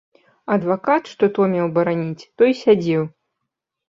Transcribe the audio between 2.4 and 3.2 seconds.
той сядзеў.